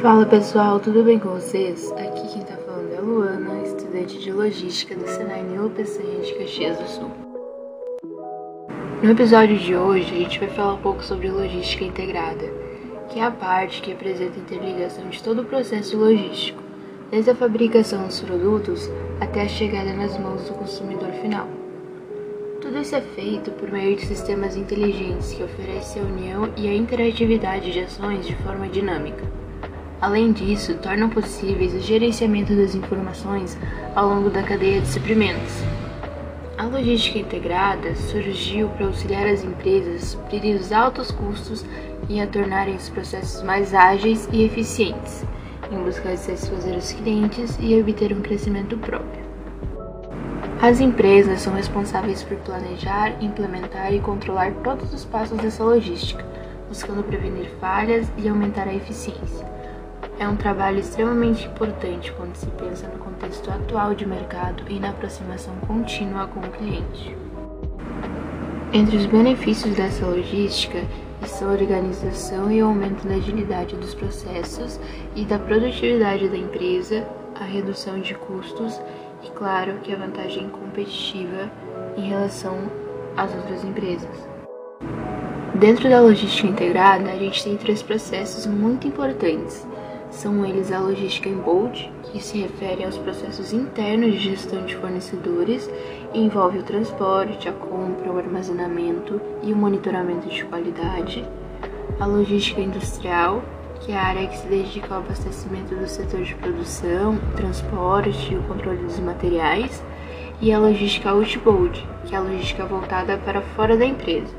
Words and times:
Fala 0.00 0.24
pessoal, 0.26 0.78
tudo 0.78 1.02
bem 1.02 1.18
com 1.18 1.30
vocês? 1.30 1.90
Aqui 1.90 2.34
quem 2.34 2.42
tá 2.44 2.56
falando 2.58 2.92
é 2.92 2.98
a 2.98 3.00
Luana, 3.00 3.62
estudante 3.64 4.20
de 4.20 4.30
Logística 4.30 4.94
do 4.94 5.08
Senai 5.08 5.42
Nilo 5.42 5.70
de 5.70 6.34
Caxias 6.38 6.78
do 6.78 6.86
Sul. 6.86 7.10
No 9.02 9.10
episódio 9.10 9.58
de 9.58 9.74
hoje, 9.74 10.14
a 10.14 10.18
gente 10.18 10.38
vai 10.38 10.48
falar 10.50 10.74
um 10.74 10.82
pouco 10.82 11.02
sobre 11.02 11.32
logística 11.32 11.84
integrada, 11.84 12.48
que 13.08 13.18
é 13.18 13.24
a 13.24 13.30
parte 13.32 13.82
que 13.82 13.92
apresenta 13.92 14.38
a 14.38 14.42
interligação 14.42 15.08
de 15.08 15.20
todo 15.20 15.42
o 15.42 15.46
processo 15.46 15.98
logístico, 15.98 16.62
desde 17.10 17.32
a 17.32 17.34
fabricação 17.34 18.06
dos 18.06 18.20
produtos 18.20 18.88
até 19.20 19.42
a 19.42 19.48
chegada 19.48 19.92
nas 19.94 20.16
mãos 20.16 20.44
do 20.44 20.54
consumidor 20.54 21.10
final. 21.14 21.63
Tudo 22.64 22.78
isso 22.78 22.96
é 22.96 23.00
feito 23.02 23.50
por 23.50 23.70
meio 23.70 23.94
de 23.94 24.06
sistemas 24.06 24.56
inteligentes 24.56 25.34
que 25.34 25.42
oferecem 25.42 26.00
a 26.00 26.06
união 26.06 26.48
e 26.56 26.66
a 26.66 26.74
interatividade 26.74 27.70
de 27.70 27.80
ações 27.80 28.26
de 28.26 28.34
forma 28.36 28.66
dinâmica. 28.66 29.22
Além 30.00 30.32
disso, 30.32 30.72
tornam 30.78 31.10
possíveis 31.10 31.74
o 31.74 31.80
gerenciamento 31.80 32.56
das 32.56 32.74
informações 32.74 33.58
ao 33.94 34.08
longo 34.08 34.30
da 34.30 34.42
cadeia 34.42 34.80
de 34.80 34.88
suprimentos. 34.88 35.52
A 36.56 36.64
logística 36.64 37.18
integrada 37.18 37.94
surgiu 37.96 38.70
para 38.70 38.86
auxiliar 38.86 39.26
as 39.26 39.44
empresas 39.44 40.02
a 40.02 40.06
suprirem 40.06 40.54
os 40.54 40.72
altos 40.72 41.10
custos 41.10 41.66
e 42.08 42.18
a 42.18 42.26
tornarem 42.26 42.76
os 42.76 42.88
processos 42.88 43.42
mais 43.42 43.74
ágeis 43.74 44.26
e 44.32 44.42
eficientes, 44.42 45.22
em 45.70 45.84
busca 45.84 46.08
de 46.08 46.18
satisfazer 46.18 46.74
os 46.78 46.92
clientes 46.94 47.58
e 47.60 47.78
obter 47.78 48.10
um 48.10 48.22
crescimento 48.22 48.78
próprio. 48.78 49.23
As 50.64 50.80
empresas 50.80 51.42
são 51.42 51.52
responsáveis 51.52 52.22
por 52.22 52.38
planejar, 52.38 53.22
implementar 53.22 53.92
e 53.92 54.00
controlar 54.00 54.50
todos 54.64 54.94
os 54.94 55.04
passos 55.04 55.36
dessa 55.36 55.62
logística, 55.62 56.24
buscando 56.70 57.04
prevenir 57.04 57.50
falhas 57.60 58.10
e 58.16 58.26
aumentar 58.26 58.66
a 58.66 58.74
eficiência. 58.74 59.46
É 60.18 60.26
um 60.26 60.36
trabalho 60.36 60.78
extremamente 60.78 61.46
importante 61.46 62.10
quando 62.12 62.34
se 62.34 62.46
pensa 62.46 62.88
no 62.88 62.98
contexto 62.98 63.50
atual 63.50 63.94
de 63.94 64.06
mercado 64.06 64.64
e 64.70 64.80
na 64.80 64.88
aproximação 64.88 65.54
contínua 65.66 66.28
com 66.28 66.40
o 66.40 66.50
cliente. 66.50 67.14
Entre 68.72 68.96
os 68.96 69.04
benefícios 69.04 69.76
dessa 69.76 70.06
logística 70.06 70.82
estão 71.22 71.50
a 71.50 71.52
organização 71.52 72.50
e 72.50 72.62
o 72.62 72.68
aumento 72.68 73.06
da 73.06 73.16
agilidade 73.16 73.76
dos 73.76 73.94
processos 73.94 74.80
e 75.14 75.26
da 75.26 75.38
produtividade 75.38 76.26
da 76.26 76.38
empresa, 76.38 77.06
a 77.38 77.44
redução 77.44 78.00
de 78.00 78.14
custos 78.14 78.80
claro, 79.34 79.74
que 79.82 79.92
a 79.92 79.96
vantagem 79.96 80.48
competitiva 80.48 81.50
em 81.96 82.08
relação 82.08 82.70
às 83.16 83.34
outras 83.34 83.64
empresas. 83.64 84.28
Dentro 85.54 85.88
da 85.88 86.00
logística 86.00 86.48
integrada, 86.48 87.10
a 87.10 87.16
gente 87.16 87.44
tem 87.44 87.56
três 87.56 87.82
processos 87.82 88.46
muito 88.46 88.88
importantes. 88.88 89.66
São 90.10 90.44
eles 90.44 90.70
a 90.70 90.78
logística 90.78 91.28
em 91.28 91.36
bold, 91.36 91.92
que 92.04 92.22
se 92.22 92.38
refere 92.38 92.84
aos 92.84 92.96
processos 92.98 93.52
internos 93.52 94.12
de 94.12 94.18
gestão 94.18 94.64
de 94.64 94.76
fornecedores 94.76 95.70
e 96.12 96.20
envolve 96.20 96.58
o 96.58 96.62
transporte, 96.62 97.48
a 97.48 97.52
compra, 97.52 98.12
o 98.12 98.18
armazenamento 98.18 99.20
e 99.42 99.52
o 99.52 99.56
monitoramento 99.56 100.28
de 100.28 100.44
qualidade. 100.44 101.24
A 101.98 102.06
logística 102.06 102.60
industrial, 102.60 103.42
que 103.80 103.92
é 103.92 103.96
a 103.96 104.02
área 104.02 104.26
que 104.26 104.38
se 104.38 104.46
dedica 104.46 104.94
ao 104.94 105.00
abastecimento 105.00 105.74
do 105.74 105.86
setor 105.86 106.22
de 106.22 106.34
produção, 106.34 107.18
transporte 107.36 108.32
e 108.32 108.36
o 108.36 108.42
controle 108.42 108.78
dos 108.78 108.98
materiais, 108.98 109.82
e 110.40 110.52
a 110.52 110.58
logística 110.58 111.10
outbound, 111.10 111.86
que 112.04 112.14
é 112.14 112.18
a 112.18 112.20
logística 112.20 112.64
voltada 112.64 113.16
para 113.18 113.40
fora 113.40 113.76
da 113.76 113.84
empresa, 113.84 114.34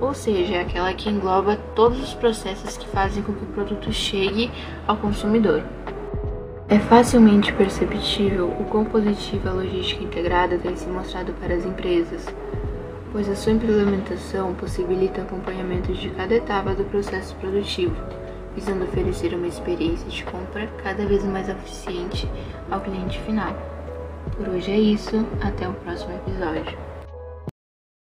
ou 0.00 0.14
seja, 0.14 0.56
é 0.56 0.60
aquela 0.60 0.92
que 0.92 1.08
engloba 1.08 1.56
todos 1.74 2.00
os 2.00 2.14
processos 2.14 2.76
que 2.76 2.88
fazem 2.88 3.22
com 3.22 3.32
que 3.32 3.44
o 3.44 3.48
produto 3.48 3.92
chegue 3.92 4.50
ao 4.86 4.96
consumidor. 4.96 5.62
É 6.68 6.78
facilmente 6.78 7.52
perceptível 7.52 8.48
o 8.48 8.64
quão 8.64 8.84
positiva 8.84 9.50
a 9.50 9.54
logística 9.54 10.04
integrada 10.04 10.58
tem 10.58 10.76
se 10.76 10.86
mostrado 10.86 11.32
para 11.40 11.54
as 11.54 11.64
empresas, 11.64 12.26
pois 13.10 13.28
a 13.28 13.34
sua 13.34 13.52
implementação 13.52 14.54
possibilita 14.54 15.22
acompanhamento 15.22 15.94
de 15.94 16.10
cada 16.10 16.34
etapa 16.34 16.74
do 16.74 16.84
processo 16.84 17.34
produtivo 17.36 17.96
visando 18.58 18.84
oferecer 18.84 19.32
uma 19.34 19.46
experiência 19.46 20.08
de 20.08 20.24
compra 20.24 20.66
cada 20.82 21.06
vez 21.06 21.22
mais 21.22 21.48
eficiente 21.48 22.28
ao 22.68 22.80
cliente 22.80 23.20
final. 23.20 23.54
Por 24.36 24.48
hoje 24.48 24.72
é 24.72 24.78
isso, 24.78 25.24
até 25.40 25.68
o 25.68 25.72
próximo 25.74 26.12
episódio. 26.14 26.76